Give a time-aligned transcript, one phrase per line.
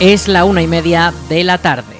[0.00, 1.94] Es la una y media de la tarde.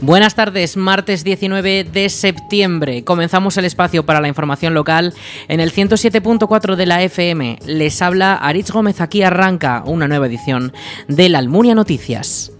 [0.00, 3.04] Buenas tardes, martes 19 de septiembre.
[3.04, 5.14] Comenzamos el espacio para la información local
[5.48, 7.58] en el 107.4 de la FM.
[7.66, 10.72] Les habla Aritz Gómez, aquí arranca una nueva edición
[11.08, 12.52] de la Almunia Noticias.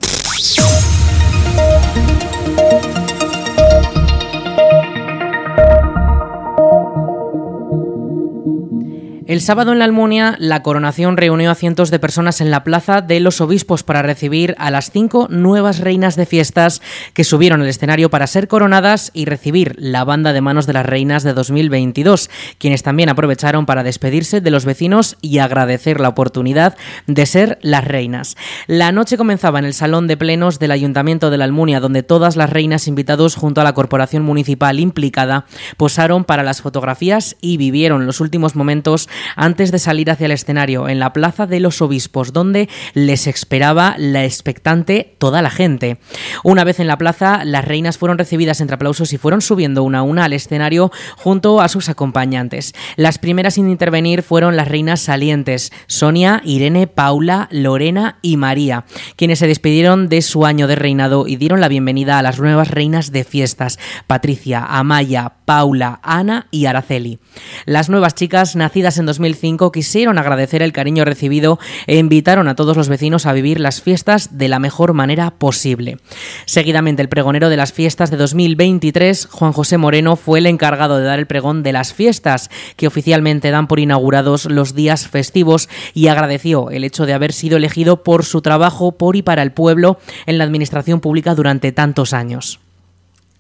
[9.33, 13.01] El sábado en la Almunia, la coronación reunió a cientos de personas en la Plaza
[13.01, 16.83] de los Obispos para recibir a las cinco nuevas reinas de fiestas
[17.15, 20.85] que subieron al escenario para ser coronadas y recibir la banda de manos de las
[20.85, 26.77] reinas de 2022, quienes también aprovecharon para despedirse de los vecinos y agradecer la oportunidad
[27.07, 28.37] de ser las reinas.
[28.67, 32.37] La noche comenzaba en el Salón de Plenos del Ayuntamiento de la Almunia, donde todas
[32.37, 35.47] las reinas invitados junto a la corporación municipal implicada
[35.79, 40.89] posaron para las fotografías y vivieron los últimos momentos antes de salir hacia el escenario
[40.89, 45.99] en la Plaza de los Obispos, donde les esperaba la expectante toda la gente.
[46.45, 49.99] Una vez en la plaza, las reinas fueron recibidas entre aplausos y fueron subiendo una
[49.99, 52.75] a una al escenario junto a sus acompañantes.
[52.97, 58.85] Las primeras en intervenir fueron las reinas salientes, Sonia, Irene, Paula, Lorena y María,
[59.17, 62.69] quienes se despidieron de su año de reinado y dieron la bienvenida a las nuevas
[62.69, 67.19] reinas de fiestas, Patricia, Amaya, Paula, Ana y Araceli.
[67.67, 72.79] Las nuevas chicas, nacidas en 2005 quisieron agradecer el cariño recibido e invitaron a todos
[72.79, 75.99] los vecinos a vivir las fiestas de la mejor manera posible.
[76.47, 81.05] Seguidamente, el pregonero de las fiestas de 2023, Juan José Moreno, fue el encargado de
[81.05, 86.09] dar el pregón de las fiestas, que oficialmente dan por inaugurados los días festivos, y
[86.09, 89.99] agradeció el hecho de haber sido elegido por su trabajo por y para el pueblo
[90.25, 92.61] en la administración pública durante tantos años.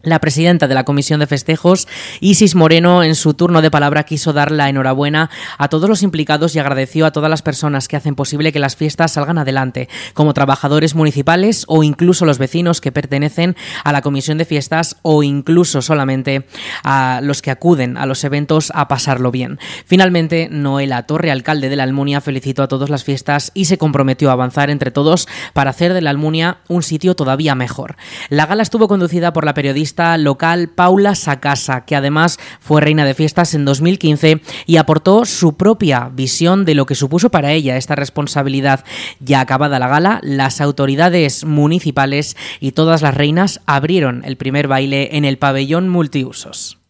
[0.04, 1.86] La presidenta de la Comisión de Festejos,
[2.18, 6.56] Isis Moreno, en su turno de palabra quiso dar la enhorabuena a todos los implicados
[6.56, 10.34] y agradeció a todas las personas que hacen posible que las fiestas salgan adelante, como
[10.34, 13.54] trabajadores municipales o incluso los vecinos que pertenecen
[13.84, 16.46] a la Comisión de Fiestas o incluso solamente
[16.82, 19.60] a los que acuden a los eventos a pasarlo bien.
[19.86, 24.30] Finalmente, Noela Torre, alcalde de la Almunia, felicitó a todas las fiestas y se comprometió
[24.30, 27.94] a avanzar entre todos para hacer de la Almunia un sitio todavía mejor.
[28.30, 33.14] La gala estuvo conducida por la periodista local Paula Sacasa, que además fue reina de
[33.14, 37.94] fiestas en 2015 y aportó su propia visión de lo que supuso para ella esta
[37.94, 38.84] responsabilidad.
[39.20, 45.16] Ya acabada la gala, las autoridades municipales y todas las reinas abrieron el primer baile
[45.16, 46.81] en el pabellón multiusos.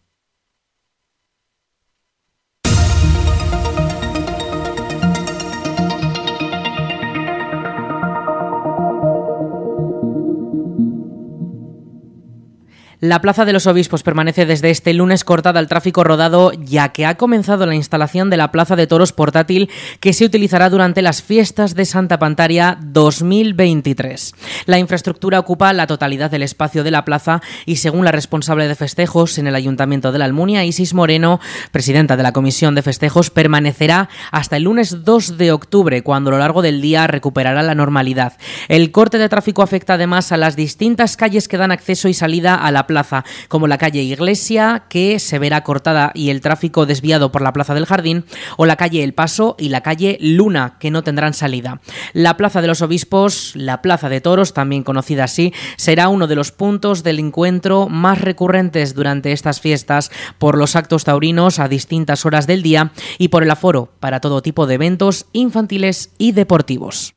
[13.03, 17.05] La Plaza de los Obispos permanece desde este lunes cortada al tráfico rodado ya que
[17.05, 19.69] ha comenzado la instalación de la Plaza de Toros portátil
[19.99, 24.33] que se utilizará durante las fiestas de Santa Pantaria 2023.
[24.67, 28.75] La infraestructura ocupa la totalidad del espacio de la plaza y según la responsable de
[28.75, 31.41] festejos en el Ayuntamiento de la Almunia, Isis Moreno,
[31.73, 36.31] presidenta de la Comisión de Festejos, permanecerá hasta el lunes 2 de octubre cuando a
[36.35, 38.37] lo largo del día recuperará la normalidad.
[38.69, 42.55] El corte de tráfico afecta además a las distintas calles que dan acceso y salida
[42.55, 46.85] a la plaza plaza, como la calle Iglesia, que se verá cortada y el tráfico
[46.85, 48.23] desviado por la Plaza del Jardín,
[48.55, 51.81] o la calle El Paso y la calle Luna, que no tendrán salida.
[52.13, 56.35] La Plaza de los Obispos, la Plaza de Toros, también conocida así, será uno de
[56.35, 62.27] los puntos del encuentro más recurrentes durante estas fiestas por los actos taurinos a distintas
[62.27, 67.15] horas del día y por el aforo para todo tipo de eventos infantiles y deportivos.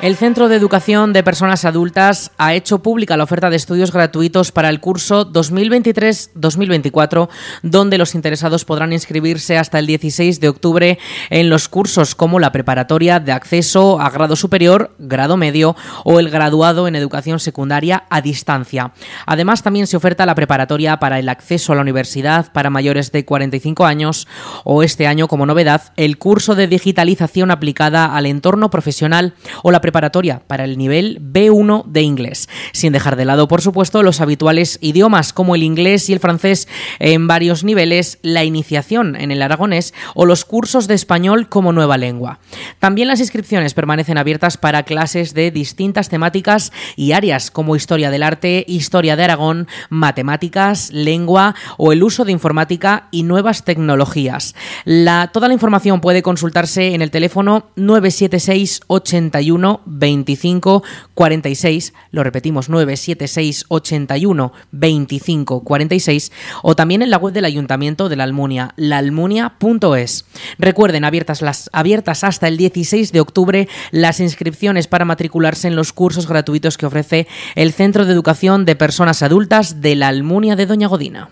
[0.00, 4.50] El Centro de Educación de Personas Adultas ha hecho pública la oferta de estudios gratuitos
[4.50, 7.28] para el curso 2023-2024,
[7.62, 10.98] donde los interesados podrán inscribirse hasta el 16 de octubre
[11.30, 16.28] en los cursos como la preparatoria de acceso a grado superior, grado medio o el
[16.28, 18.92] graduado en educación secundaria a distancia.
[19.26, 23.24] Además, también se oferta la preparatoria para el acceso a la universidad para mayores de
[23.24, 24.26] 45 años
[24.64, 29.83] o este año, como novedad, el curso de digitalización aplicada al entorno profesional o la
[29.84, 34.78] preparatoria para el nivel B1 de inglés, sin dejar de lado, por supuesto, los habituales
[34.80, 36.68] idiomas como el inglés y el francés
[37.00, 41.98] en varios niveles, la iniciación en el aragonés o los cursos de español como nueva
[41.98, 42.38] lengua.
[42.78, 48.22] También las inscripciones permanecen abiertas para clases de distintas temáticas y áreas como historia del
[48.22, 54.54] arte, historia de Aragón, matemáticas, lengua o el uso de informática y nuevas tecnologías.
[55.34, 60.82] Toda la información puede consultarse en el teléfono 976 81 81 25
[61.14, 66.32] 46, lo repetimos 976 81 25 46
[66.62, 70.24] o también en la web del Ayuntamiento de la Almunia, laalmunia.es.
[70.58, 75.92] Recuerden, abiertas, las, abiertas hasta el 16 de octubre las inscripciones para matricularse en los
[75.92, 80.66] cursos gratuitos que ofrece el Centro de Educación de Personas Adultas de la Almunia de
[80.66, 81.30] Doña Godina.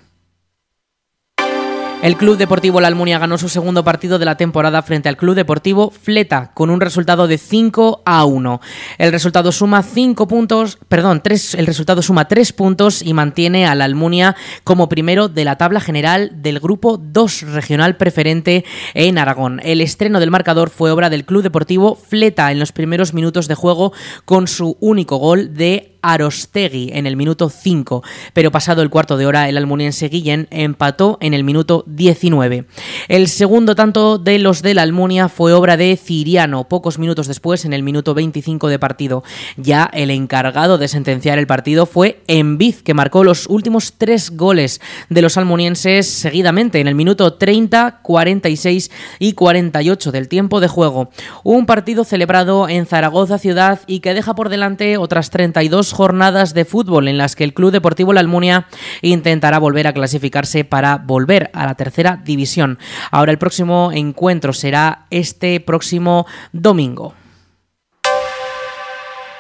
[2.02, 5.36] El Club Deportivo La Almunia ganó su segundo partido de la temporada frente al Club
[5.36, 8.60] Deportivo Fleta con un resultado de 5 a 1.
[8.98, 13.76] El resultado suma 5 puntos, perdón, 3, el resultado suma 3 puntos y mantiene a
[13.76, 14.34] la Almunia
[14.64, 18.64] como primero de la tabla general del grupo 2 regional preferente
[18.94, 19.60] en Aragón.
[19.62, 23.54] El estreno del marcador fue obra del Club Deportivo Fleta en los primeros minutos de
[23.54, 23.92] juego
[24.24, 28.02] con su único gol de Arostegui en el minuto 5,
[28.32, 32.66] pero pasado el cuarto de hora el almuniense Guillén empató en el minuto 19.
[33.08, 37.64] El segundo tanto de los de la Almunia fue obra de Ciriano, pocos minutos después
[37.64, 39.22] en el minuto 25 de partido.
[39.56, 44.80] Ya el encargado de sentenciar el partido fue Enviz, que marcó los últimos tres goles
[45.08, 51.10] de los almunienses seguidamente en el minuto 30, 46 y 48 del tiempo de juego.
[51.44, 56.64] Un partido celebrado en Zaragoza ciudad y que deja por delante otras 32 jornadas de
[56.64, 58.66] fútbol en las que el Club Deportivo La Almunia
[59.02, 62.78] intentará volver a clasificarse para volver a la tercera división.
[63.10, 67.14] Ahora el próximo encuentro será este próximo domingo.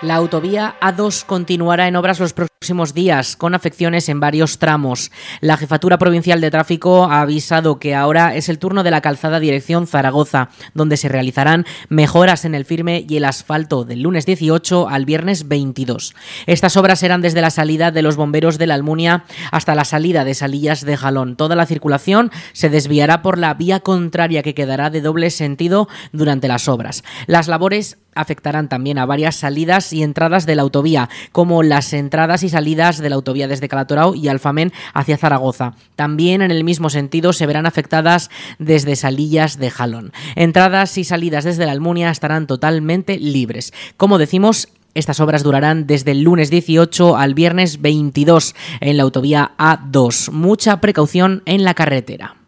[0.02, 5.12] La autovía A2 continuará en obras los próximos días, con afecciones en varios tramos.
[5.40, 9.38] La Jefatura Provincial de Tráfico ha avisado que ahora es el turno de la calzada
[9.38, 14.88] dirección Zaragoza, donde se realizarán mejoras en el firme y el asfalto del lunes 18
[14.88, 16.16] al viernes 22.
[16.46, 19.22] Estas obras serán desde la salida de los bomberos de la Almunia
[19.52, 21.36] hasta la salida de Salillas de Jalón.
[21.36, 26.48] Toda la circulación se desviará por la vía contraria que quedará de doble sentido durante
[26.48, 27.04] las obras.
[27.28, 32.42] Las labores afectarán también a varias salidas y entradas de la autovía, como las entradas
[32.42, 35.74] y salidas de la autovía desde Calatorao y Alfamen hacia Zaragoza.
[35.96, 40.12] También en el mismo sentido se verán afectadas desde Salillas de Jalón.
[40.36, 43.72] Entradas y salidas desde la Almunia estarán totalmente libres.
[43.96, 49.52] Como decimos, estas obras durarán desde el lunes 18 al viernes 22 en la autovía
[49.56, 50.30] A2.
[50.30, 52.41] Mucha precaución en la carretera.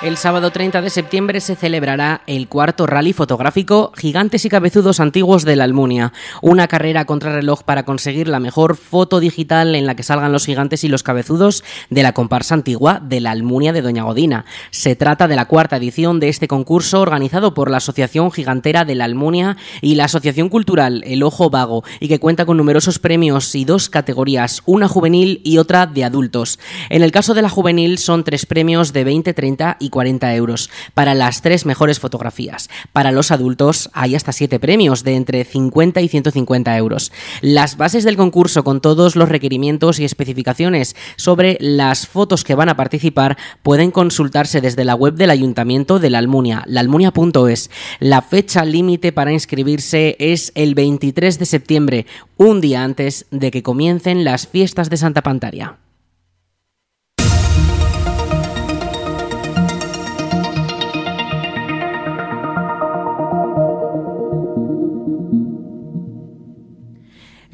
[0.00, 5.44] El sábado 30 de septiembre se celebrará el cuarto rally fotográfico Gigantes y Cabezudos Antiguos
[5.44, 9.96] de la Almunia, una carrera contra reloj para conseguir la mejor foto digital en la
[9.96, 13.82] que salgan los gigantes y los cabezudos de la comparsa antigua de la Almunia de
[13.82, 14.44] Doña Godina.
[14.70, 18.94] Se trata de la cuarta edición de este concurso organizado por la Asociación Gigantera de
[18.94, 23.52] la Almunia y la Asociación Cultural El Ojo Vago y que cuenta con numerosos premios
[23.56, 26.60] y dos categorías, una juvenil y otra de adultos.
[26.88, 30.70] En el caso de la juvenil son tres premios de 20, 30 y 40 euros
[30.94, 32.68] para las tres mejores fotografías.
[32.92, 37.12] Para los adultos hay hasta siete premios de entre 50 y 150 euros.
[37.40, 42.68] Las bases del concurso con todos los requerimientos y especificaciones sobre las fotos que van
[42.68, 47.70] a participar pueden consultarse desde la web del Ayuntamiento de la Almunia, laalmunia.es.
[48.00, 52.06] La fecha límite para inscribirse es el 23 de septiembre,
[52.36, 55.78] un día antes de que comiencen las fiestas de Santa Pantaria.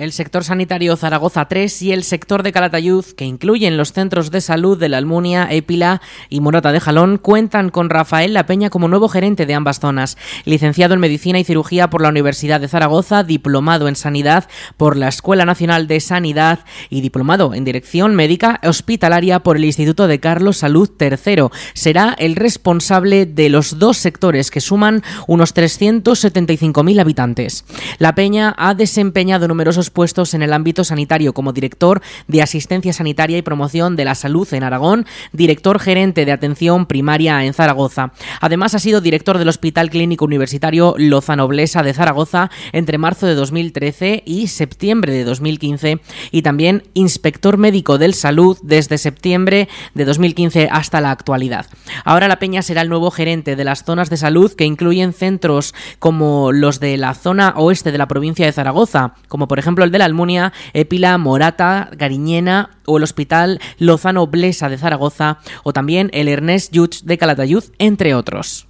[0.04, 4.42] El sector sanitario Zaragoza 3 y el sector de Calatayud, que incluyen los centros de
[4.42, 8.87] salud de la Almunia, Épila y Morata de Jalón, cuentan con Rafael La Peña como
[8.87, 10.18] nuevo gerente de ambas zonas.
[10.44, 14.46] Licenciado en Medicina y Cirugía por la Universidad de Zaragoza, diplomado en Sanidad
[14.76, 20.06] por la Escuela Nacional de Sanidad y diplomado en Dirección Médica Hospitalaria por el Instituto
[20.06, 21.49] de Carlos Salud III.
[21.73, 27.64] Será el responsable de los dos sectores que suman unos 375.000 habitantes.
[27.99, 33.39] La Peña ha desempeñado numerosos puestos en el ámbito sanitario como director de Asistencia Sanitaria
[33.39, 38.13] y Promoción de la Salud en Aragón, director gerente de Atención Primaria en Zaragoza.
[38.41, 43.35] Además ha sido director del Hospital Clínico Universitario Lozano Blesa de Zaragoza entre marzo de
[43.35, 50.69] 2013 y septiembre de 2015 y también inspector médico del salud desde septiembre de 2015
[50.71, 51.67] hasta la actualidad.
[52.05, 55.75] Ahora la Peña será el nuevo gerente de las zonas de salud que incluyen centros
[55.99, 59.85] como los de la zona oeste de la provincia de Zaragoza, como por ejemplo ejemplo
[59.85, 65.73] el de la Almunia, Épila, Morata, Gariñena o el Hospital Lozano Blesa de Zaragoza o
[65.73, 68.69] también el Ernest Lluch de Calatayud, entre otros.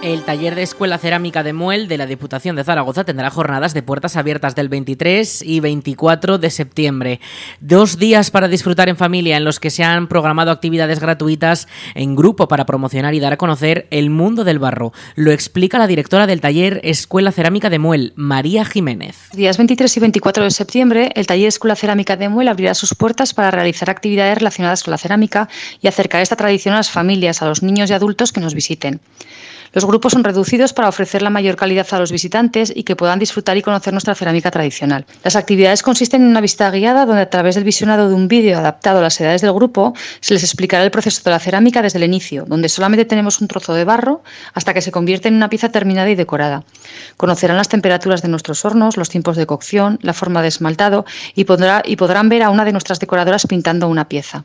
[0.00, 3.82] El taller de Escuela Cerámica de Muel de la Diputación de Zaragoza tendrá jornadas de
[3.82, 7.20] puertas abiertas del 23 y 24 de septiembre.
[7.60, 12.14] Dos días para disfrutar en familia en los que se han programado actividades gratuitas en
[12.14, 14.92] grupo para promocionar y dar a conocer el mundo del barro.
[15.16, 19.16] Lo explica la directora del taller Escuela Cerámica de Muel, María Jiménez.
[19.32, 23.34] Días 23 y 24 de septiembre, el taller Escuela Cerámica de Muel abrirá sus puertas
[23.34, 25.48] para realizar actividades relacionadas con la cerámica
[25.82, 29.00] y acercar esta tradición a las familias, a los niños y adultos que nos visiten.
[29.72, 33.18] Los grupos son reducidos para ofrecer la mayor calidad a los visitantes y que puedan
[33.18, 35.06] disfrutar y conocer nuestra cerámica tradicional.
[35.24, 38.58] Las actividades consisten en una visita guiada donde a través del visionado de un vídeo
[38.58, 41.98] adaptado a las edades del grupo se les explicará el proceso de la cerámica desde
[41.98, 44.22] el inicio, donde solamente tenemos un trozo de barro
[44.54, 46.64] hasta que se convierte en una pieza terminada y decorada.
[47.16, 51.42] Conocerán las temperaturas de nuestros hornos, los tiempos de cocción, la forma de esmaltado y,
[51.42, 54.44] y podrán ver a una de nuestras decoradoras pintando una pieza.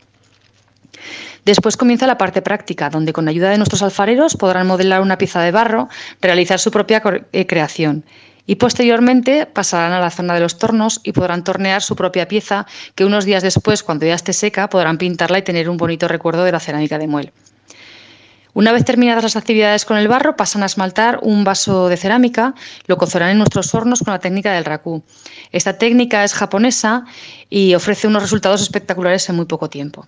[1.46, 5.42] Después comienza la parte práctica, donde con ayuda de nuestros alfareros podrán modelar una pieza
[5.42, 5.90] de barro,
[6.22, 7.02] realizar su propia
[7.34, 8.06] eh, creación
[8.46, 12.66] y posteriormente pasarán a la zona de los tornos y podrán tornear su propia pieza
[12.96, 16.44] que unos días después, cuando ya esté seca, podrán pintarla y tener un bonito recuerdo
[16.44, 17.32] de la cerámica de muel.
[18.56, 22.54] Una vez terminadas las actividades con el barro, pasan a esmaltar un vaso de cerámica,
[22.86, 25.04] lo cocerán en nuestros hornos con la técnica del raku.
[25.52, 27.06] Esta técnica es japonesa
[27.50, 30.06] y ofrece unos resultados espectaculares en muy poco tiempo.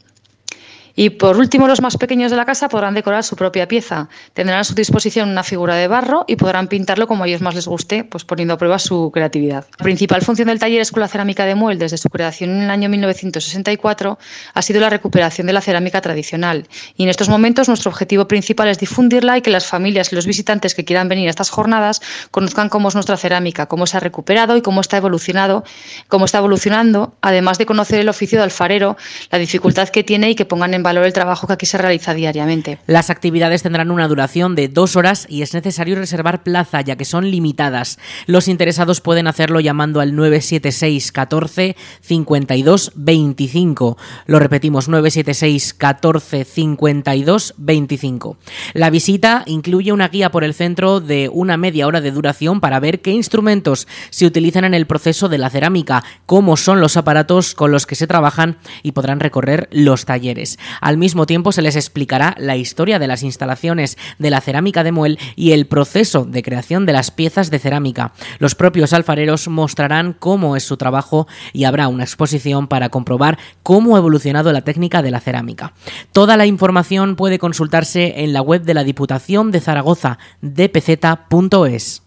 [0.95, 4.07] Y por último, los más pequeños de la casa podrán decorar su propia pieza.
[4.33, 7.53] Tendrán a su disposición una figura de barro y podrán pintarlo como a ellos más
[7.53, 9.67] les guste, pues poniendo a prueba su creatividad.
[9.77, 12.87] La principal función del taller Escuela Cerámica de Muel desde su creación en el año
[12.87, 14.17] 1964
[14.53, 16.65] ha sido la recuperación de la cerámica tradicional.
[16.95, 20.25] Y en estos momentos nuestro objetivo principal es difundirla y que las familias y los
[20.25, 23.99] visitantes que quieran venir a estas jornadas conozcan cómo es nuestra cerámica, cómo se ha
[23.99, 25.65] recuperado y cómo está evolucionado,
[26.07, 28.95] cómo está evolucionando, además de conocer el oficio de alfarero,
[29.29, 32.13] la dificultad que tiene y que pongan en valor el trabajo que aquí se realiza
[32.13, 32.77] diariamente.
[32.85, 37.05] Las actividades tendrán una duración de dos horas y es necesario reservar plaza ya que
[37.05, 37.97] son limitadas.
[38.27, 43.97] Los interesados pueden hacerlo llamando al 976 14 52 25.
[44.27, 48.37] Lo repetimos, 976 14 52 25.
[48.73, 52.79] La visita incluye una guía por el centro de una media hora de duración para
[52.79, 57.55] ver qué instrumentos se utilizan en el proceso de la cerámica, cómo son los aparatos
[57.55, 60.59] con los que se trabajan y podrán recorrer los talleres.
[60.81, 64.91] Al mismo tiempo se les explicará la historia de las instalaciones de la cerámica de
[64.91, 68.13] Muel y el proceso de creación de las piezas de cerámica.
[68.39, 73.95] Los propios alfareros mostrarán cómo es su trabajo y habrá una exposición para comprobar cómo
[73.95, 75.73] ha evolucionado la técnica de la cerámica.
[76.11, 82.04] Toda la información puede consultarse en la web de la Diputación de Zaragoza, dpz.es.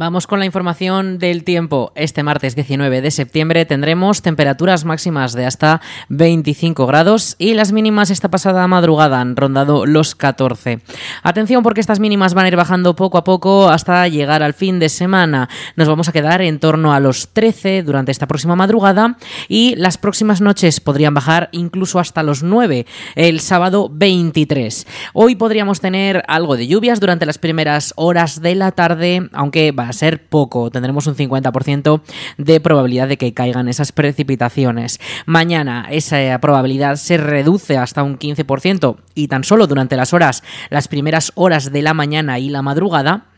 [0.00, 1.92] Vamos con la información del tiempo.
[1.94, 8.08] Este martes 19 de septiembre tendremos temperaturas máximas de hasta 25 grados y las mínimas
[8.08, 10.80] esta pasada madrugada han rondado los 14.
[11.22, 14.78] Atención porque estas mínimas van a ir bajando poco a poco hasta llegar al fin
[14.78, 15.50] de semana.
[15.76, 19.98] Nos vamos a quedar en torno a los 13 durante esta próxima madrugada y las
[19.98, 24.86] próximas noches podrían bajar incluso hasta los 9 el sábado 23.
[25.12, 29.89] Hoy podríamos tener algo de lluvias durante las primeras horas de la tarde, aunque va
[29.92, 30.70] ser poco.
[30.70, 32.02] Tendremos un 50%
[32.38, 35.00] de probabilidad de que caigan esas precipitaciones.
[35.26, 40.88] Mañana esa probabilidad se reduce hasta un 15% y tan solo durante las horas, las
[40.88, 43.29] primeras horas de la mañana y la madrugada,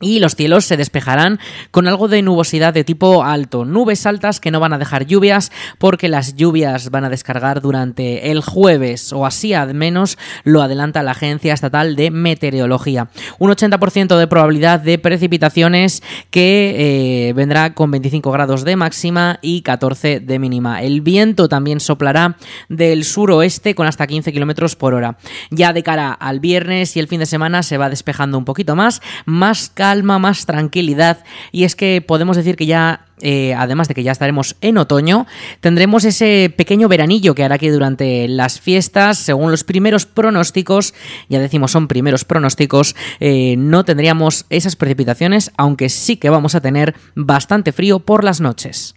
[0.00, 1.38] y los cielos se despejarán
[1.70, 5.50] con algo de nubosidad de tipo alto, nubes altas que no van a dejar lluvias
[5.78, 11.02] porque las lluvias van a descargar durante el jueves o así al menos lo adelanta
[11.02, 13.08] la Agencia Estatal de Meteorología.
[13.38, 19.62] Un 80% de probabilidad de precipitaciones que eh, vendrá con 25 grados de máxima y
[19.62, 20.82] 14 de mínima.
[20.82, 22.36] El viento también soplará
[22.68, 25.16] del suroeste con hasta 15 kilómetros por hora.
[25.50, 28.76] Ya de cara al viernes y el fin de semana se va despejando un poquito
[28.76, 31.22] más, más calma, más tranquilidad.
[31.52, 35.26] Y es que podemos decir que ya, eh, además de que ya estaremos en otoño,
[35.60, 40.92] tendremos ese pequeño veranillo que hará que durante las fiestas, según los primeros pronósticos,
[41.28, 46.60] ya decimos son primeros pronósticos, eh, no tendríamos esas precipitaciones, aunque sí que vamos a
[46.60, 48.96] tener bastante frío por las noches.